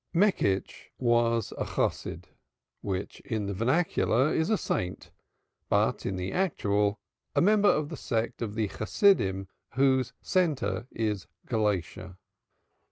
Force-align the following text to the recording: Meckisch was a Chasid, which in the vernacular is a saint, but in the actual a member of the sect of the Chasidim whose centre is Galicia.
Meckisch 0.15 0.89
was 0.97 1.53
a 1.59 1.63
Chasid, 1.63 2.23
which 2.81 3.19
in 3.19 3.45
the 3.45 3.53
vernacular 3.53 4.33
is 4.33 4.49
a 4.49 4.57
saint, 4.57 5.11
but 5.69 6.07
in 6.07 6.15
the 6.15 6.31
actual 6.33 6.97
a 7.35 7.39
member 7.41 7.69
of 7.69 7.89
the 7.89 7.95
sect 7.97 8.41
of 8.41 8.55
the 8.55 8.67
Chasidim 8.67 9.47
whose 9.75 10.13
centre 10.19 10.87
is 10.89 11.27
Galicia. 11.45 12.17